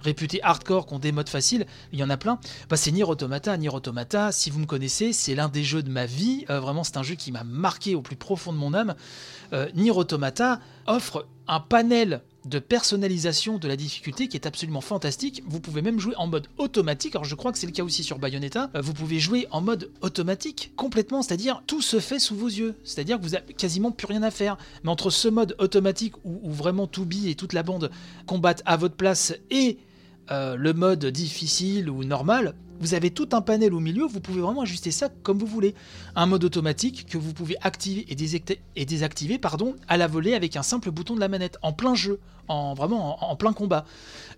réputés 0.00 0.40
hardcore, 0.42 0.86
qui 0.86 0.94
ont 0.94 0.98
des 0.98 1.10
modes 1.10 1.28
faciles, 1.28 1.66
il 1.92 1.98
y 1.98 2.04
en 2.04 2.10
a 2.10 2.16
plein. 2.16 2.38
Bah, 2.68 2.76
c'est 2.76 2.92
Nier 2.92 3.04
Automata. 3.04 3.56
Nier 3.56 3.74
Automata, 3.74 4.30
si 4.30 4.50
vous 4.50 4.60
me 4.60 4.66
connaissez, 4.66 5.12
c'est 5.12 5.34
l'un 5.34 5.48
des 5.48 5.64
jeux 5.64 5.82
de 5.82 5.90
ma 5.90 6.06
vie. 6.06 6.44
Vraiment, 6.48 6.84
c'est 6.84 6.98
un 6.98 7.02
jeu 7.02 7.16
qui 7.16 7.32
m'a 7.32 7.42
marqué 7.42 7.96
au 7.96 8.02
plus 8.02 8.14
profond 8.14 8.52
de 8.52 8.58
mon 8.58 8.74
âme. 8.74 8.94
Euh, 9.52 9.68
Nier 9.74 9.90
Automata 9.90 10.60
offre 10.86 11.26
un 11.46 11.60
panel 11.60 12.22
de 12.48 12.58
personnalisation 12.58 13.58
de 13.58 13.68
la 13.68 13.76
difficulté 13.76 14.28
qui 14.28 14.36
est 14.36 14.46
absolument 14.46 14.80
fantastique. 14.80 15.42
Vous 15.46 15.60
pouvez 15.60 15.82
même 15.82 16.00
jouer 16.00 16.14
en 16.16 16.26
mode 16.26 16.48
automatique. 16.56 17.14
Alors 17.14 17.24
je 17.24 17.34
crois 17.34 17.52
que 17.52 17.58
c'est 17.58 17.66
le 17.66 17.72
cas 17.72 17.84
aussi 17.84 18.02
sur 18.02 18.18
Bayonetta. 18.18 18.70
Euh, 18.74 18.80
vous 18.80 18.94
pouvez 18.94 19.20
jouer 19.20 19.46
en 19.50 19.60
mode 19.60 19.90
automatique 20.00 20.72
complètement, 20.76 21.22
c'est-à-dire 21.22 21.62
tout 21.66 21.82
se 21.82 22.00
fait 22.00 22.18
sous 22.18 22.34
vos 22.34 22.48
yeux. 22.48 22.74
C'est-à-dire 22.84 23.18
que 23.18 23.22
vous 23.22 23.34
avez 23.34 23.52
quasiment 23.52 23.90
plus 23.90 24.06
rien 24.06 24.22
à 24.22 24.30
faire. 24.30 24.56
Mais 24.82 24.90
entre 24.90 25.10
ce 25.10 25.28
mode 25.28 25.54
automatique 25.58 26.16
où, 26.24 26.40
où 26.42 26.50
vraiment 26.50 26.86
Toubi 26.86 27.28
et 27.28 27.34
toute 27.34 27.52
la 27.52 27.62
bande 27.62 27.90
combattent 28.26 28.62
à 28.64 28.76
votre 28.76 28.94
place 28.94 29.34
et 29.50 29.78
euh, 30.30 30.56
le 30.56 30.72
mode 30.72 31.06
difficile 31.06 31.88
ou 31.88 32.04
normal, 32.04 32.54
vous 32.80 32.94
avez 32.94 33.10
tout 33.10 33.28
un 33.32 33.40
panel 33.40 33.74
au 33.74 33.80
milieu, 33.80 34.04
vous 34.06 34.20
pouvez 34.20 34.40
vraiment 34.40 34.62
ajuster 34.62 34.90
ça 34.90 35.08
comme 35.22 35.38
vous 35.38 35.46
voulez. 35.46 35.74
Un 36.14 36.26
mode 36.26 36.44
automatique 36.44 37.06
que 37.06 37.18
vous 37.18 37.32
pouvez 37.32 37.56
activer 37.62 38.06
et, 38.08 38.14
désacti- 38.14 38.58
et 38.76 38.84
désactiver 38.84 39.38
pardon, 39.38 39.74
à 39.88 39.96
la 39.96 40.06
volée 40.06 40.34
avec 40.34 40.56
un 40.56 40.62
simple 40.62 40.90
bouton 40.90 41.14
de 41.14 41.20
la 41.20 41.28
manette, 41.28 41.58
en 41.62 41.72
plein 41.72 41.94
jeu, 41.94 42.20
en 42.48 42.74
vraiment 42.74 43.30
en, 43.30 43.36
plein 43.36 43.52
combat. 43.52 43.84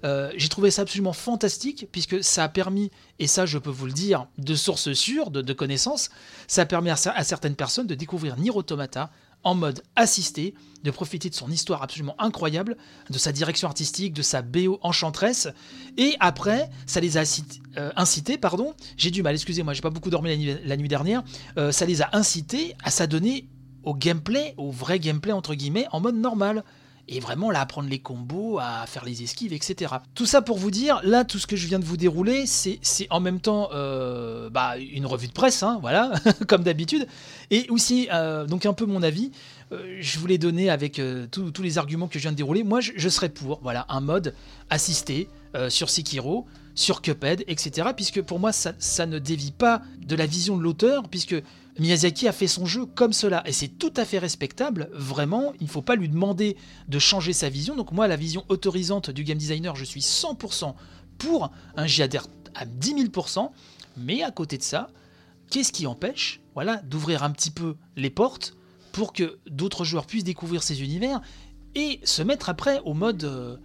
Euh, 0.04 0.32
J'ai 0.37 0.49
trouvé 0.49 0.70
ça 0.70 0.82
absolument 0.82 1.12
fantastique 1.12 1.87
puisque 1.92 2.23
ça 2.25 2.44
a 2.44 2.49
permis, 2.49 2.90
et 3.18 3.26
ça 3.26 3.47
je 3.47 3.59
peux 3.59 3.70
vous 3.70 3.87
le 3.87 3.92
dire 3.92 4.26
de 4.38 4.54
source 4.54 4.92
sûre, 4.92 5.30
de, 5.30 5.52
connaissances, 5.52 6.11
ça 6.49 6.62
a 6.62 6.66
permis 6.66 6.90
à, 6.90 6.97
à 7.14 7.25
certaines 7.25 7.56
personnes 7.56 7.87
de 7.87 7.94
découvrir 7.94 8.37
Nier 8.37 8.50
Automata 8.50 9.11
en 9.42 9.54
mode 9.54 9.82
assisté, 9.97 10.54
de 10.82 10.90
profiter 10.90 11.28
de 11.28 11.35
son 11.35 11.50
histoire 11.50 11.82
absolument 11.82 12.14
incroyable, 12.18 12.76
de 13.11 13.18
sa 13.18 13.32
direction 13.32 13.68
artistique, 13.68 14.12
de 14.12 14.23
sa 14.23 14.42
BO 14.42 14.78
enchanteresse, 14.82 15.49
et 15.97 16.16
après, 16.20 16.70
ça 16.87 17.00
les 17.00 17.18
a 17.18 17.23
euh, 17.76 17.90
incités, 17.97 18.38
pardon, 18.38 18.75
j'ai 18.97 19.11
du 19.11 19.23
mal, 19.23 19.35
excusez-moi, 19.35 19.75
j'ai 19.75 19.82
pas 19.82 19.90
beaucoup 19.90 20.11
dormi 20.11 20.30
la 20.30 20.37
nuit, 20.37 20.56
la 20.64 20.76
nuit 20.76 20.88
dernière, 20.88 21.23
euh, 21.59 21.73
ça 21.73 21.87
les 21.87 22.02
a 22.02 22.11
incités 22.12 22.75
à 22.82 22.90
s'adonner 22.90 23.49
au 23.82 23.94
gameplay, 23.94 24.54
au 24.56 24.70
vrai 24.70 24.99
gameplay 24.99 25.32
entre 25.32 25.54
guillemets, 25.54 25.87
en 25.92 26.00
mode 26.00 26.16
normal. 26.16 26.64
Et 27.09 27.21
vraiment 27.21 27.50
là, 27.50 27.61
à 27.61 27.66
prendre 27.66 27.88
les 27.88 27.99
combos, 27.99 28.59
à 28.59 28.85
faire 28.87 29.04
les 29.04 29.23
esquives, 29.23 29.52
etc. 29.52 29.95
Tout 30.14 30.26
ça 30.26 30.42
pour 30.42 30.59
vous 30.59 30.71
dire, 30.71 31.00
là, 31.02 31.25
tout 31.25 31.38
ce 31.38 31.47
que 31.47 31.57
je 31.57 31.66
viens 31.66 31.78
de 31.78 31.85
vous 31.85 31.97
dérouler, 31.97 32.45
c'est 32.47 32.78
en 33.11 33.21
même 33.21 33.40
temps 33.40 33.69
euh, 33.73 34.49
bah, 34.50 34.76
une 34.78 35.07
revue 35.07 35.26
de 35.26 35.33
presse, 35.33 35.62
hein, 35.62 35.78
voilà, 35.80 36.12
comme 36.49 36.62
d'habitude, 36.62 37.07
et 37.50 37.66
aussi 37.71 38.09
euh, 38.12 38.47
donc 38.47 38.66
un 38.66 38.73
peu 38.73 38.87
mon 38.87 39.02
avis. 39.02 39.33
Euh, 39.73 39.99
je 40.00 40.19
vous 40.19 40.26
l'ai 40.26 40.38
donné 40.38 40.71
avec 40.71 41.00
tous 41.30 41.62
les 41.62 41.78
arguments 41.78 42.09
que 42.09 42.19
je 42.19 42.23
viens 42.23 42.33
de 42.33 42.37
dérouler. 42.37 42.62
Moi, 42.62 42.80
je, 42.80 43.09
serais 43.09 43.28
pour, 43.28 43.61
voilà, 43.62 43.87
un 43.88 44.00
mode 44.00 44.35
assisté 44.69 45.28
sur 45.69 45.90
Sekiro, 45.90 46.47
sur 46.75 47.02
Cuphead, 47.02 47.45
etc. 47.49 47.88
Puisque 47.95 48.23
pour 48.23 48.38
moi, 48.38 48.52
ça 48.52 49.07
ne 49.07 49.19
dévie 49.19 49.50
pas 49.50 49.83
de 50.00 50.14
la 50.14 50.26
vision 50.26 50.57
de 50.57 50.62
l'auteur, 50.62 51.09
puisque 51.09 51.37
Miyazaki 51.80 52.28
a 52.28 52.32
fait 52.32 52.46
son 52.46 52.66
jeu 52.66 52.84
comme 52.84 53.14
cela, 53.14 53.42
et 53.46 53.52
c'est 53.52 53.68
tout 53.68 53.92
à 53.96 54.04
fait 54.04 54.18
respectable, 54.18 54.90
vraiment, 54.92 55.54
il 55.60 55.64
ne 55.64 55.70
faut 55.70 55.80
pas 55.80 55.96
lui 55.96 56.10
demander 56.10 56.58
de 56.88 56.99
changer 56.99 57.32
sa 57.32 57.49
vision, 57.49 57.75
donc 57.75 57.90
moi, 57.90 58.06
la 58.06 58.16
vision 58.16 58.44
autorisante 58.50 59.10
du 59.10 59.25
game 59.25 59.38
designer, 59.38 59.75
je 59.75 59.84
suis 59.84 60.02
100% 60.02 60.75
pour, 61.16 61.50
un 61.76 61.87
j'y 61.87 62.02
à 62.02 62.66
10 62.66 62.94
000%, 63.06 63.50
mais 63.96 64.22
à 64.22 64.30
côté 64.30 64.58
de 64.58 64.62
ça, 64.62 64.90
qu'est-ce 65.50 65.72
qui 65.72 65.87
empêche, 65.87 66.42
voilà, 66.54 66.76
d'ouvrir 66.76 67.22
un 67.22 67.30
petit 67.30 67.50
peu 67.50 67.76
les 67.96 68.10
portes 68.10 68.56
pour 68.92 69.14
que 69.14 69.38
d'autres 69.49 69.84
joueurs 69.84 70.04
puissent 70.04 70.25
découvrir 70.25 70.62
ces 70.62 70.82
univers, 70.82 71.22
et 71.75 71.99
se 72.04 72.22
mettre 72.22 72.50
après 72.50 72.80
au 72.84 72.92
mode... 72.92 73.25
euh, 73.25 73.56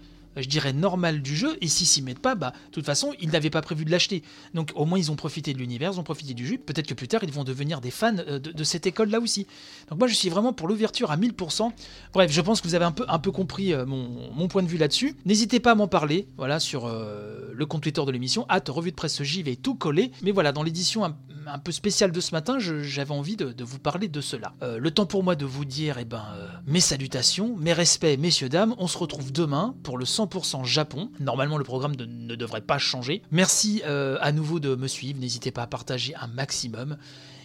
je 0.42 0.48
dirais 0.48 0.74
normal 0.74 1.22
du 1.22 1.36
jeu, 1.36 1.58
et 1.62 1.68
s'ils 1.68 1.88
s'y 1.88 2.02
mettent 2.02 2.20
pas, 2.20 2.36
bah, 2.36 2.52
de 2.68 2.72
toute 2.72 2.86
façon, 2.86 3.14
ils 3.20 3.30
n'avaient 3.30 3.50
pas 3.50 3.62
prévu 3.62 3.86
de 3.86 3.92
l'acheter. 3.92 4.24
Donc 4.54 4.72
au 4.76 4.86
moins, 4.86 5.00
ils 5.00 5.12
ont 5.12 5.16
profité 5.16 5.54
de 5.54 5.60
l'univers, 5.60 5.92
ils 5.94 6.00
ont 6.00 6.04
profité 6.04 6.34
du 6.34 6.46
jeu, 6.46 6.58
peut-être 6.58 6.88
que 6.88 6.94
plus 6.94 7.08
tard, 7.08 7.24
ils 7.24 7.32
vont 7.32 7.44
devenir 7.44 7.82
des 7.82 7.92
fans 7.92 8.16
euh, 8.18 8.40
de, 8.40 8.64
cette 8.64 8.88
école-là 8.88 9.20
aussi. 9.20 9.48
Donc 9.90 10.00
moi, 10.00 10.08
je 10.08 10.14
suis 10.14 10.30
vraiment 10.30 10.54
pour 10.54 10.68
l'ouverture 10.68 11.12
à 11.12 11.18
1000%. 11.18 11.72
Bref, 12.14 12.32
je 12.32 12.42
pense 12.42 12.62
que 12.62 12.68
vous 12.68 12.76
avez 12.76 12.86
un 12.86 13.20
peu, 13.20 13.32
compris 13.32 13.74
euh, 13.74 13.86
mon, 13.86 14.48
point 14.48 14.64
de 14.64 14.68
vue 14.68 14.78
là-dessus. 14.78 15.16
N'hésitez 15.26 15.60
pas 15.60 15.72
à 15.72 15.76
m'en 15.76 15.88
parler, 15.88 16.28
voilà, 16.38 16.60
sur 16.60 16.86
euh, 16.86 17.52
le 17.54 17.66
compte 17.66 17.84
Twitter 17.84 18.04
de 18.06 18.12
l'émission, 18.12 18.46
hâte 18.50 18.70
revue 18.70 18.92
de 18.92 18.96
presse 18.96 19.22
JV 19.22 19.56
tout 19.56 19.76
collé. 19.76 20.12
Mais 20.24 20.32
voilà, 20.32 20.52
dans 20.52 20.64
l'édition 20.64 21.04
un, 21.04 21.60
peu 21.60 21.72
spéciale 21.72 22.12
de 22.12 22.20
ce 22.20 22.32
matin, 22.32 22.58
j'avais 22.60 23.12
envie 23.12 23.36
de, 23.36 23.64
vous 23.64 23.80
parler 23.80 24.08
de 24.08 24.22
cela. 24.22 24.54
Le 24.62 24.92
temps 24.92 25.06
pour 25.06 25.24
moi 25.24 25.36
de 25.36 25.46
vous 25.46 25.66
dire, 25.66 25.98
eh 26.00 26.06
ben, 26.06 26.24
mes 26.66 26.80
salutations, 26.80 27.56
mes 27.58 27.74
respects, 27.74 28.18
messieurs, 28.20 28.50
dames. 28.50 28.76
On 28.78 28.88
se 28.88 28.98
retrouve 28.98 29.32
demain 29.32 29.76
pour 29.84 29.98
le 29.98 30.06
100% 30.26 30.66
Japon. 30.66 31.12
Normalement, 31.20 31.58
le 31.58 31.64
programme 31.64 31.96
ne 31.96 32.36
devrait 32.36 32.62
pas 32.62 32.78
changer. 32.78 33.22
Merci 33.32 33.82
euh, 33.86 34.18
à 34.22 34.32
nouveau 34.32 34.60
de 34.60 34.76
me 34.76 34.88
suivre. 34.88 35.20
N'hésitez 35.20 35.52
pas 35.52 35.64
à 35.64 35.68
partager 35.68 36.14
un 36.16 36.28
maximum. 36.28 36.98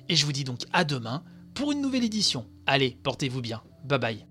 Et 0.09 0.17
je 0.17 0.27
vous 0.27 0.33
dis 0.33 0.45
donc 0.45 0.61
à 0.73 0.85
demain 0.85 1.23
pour 1.55 1.73
une 1.73 1.81
nouvelle 1.81 2.05
édition. 2.05 2.47
Allez, 2.67 2.99
portez-vous 3.03 3.41
bien. 3.41 3.63
Bye 3.85 3.99
bye. 3.99 4.27